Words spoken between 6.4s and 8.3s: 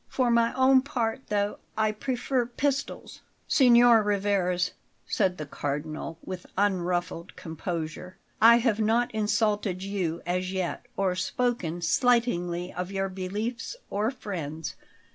unruffled composure,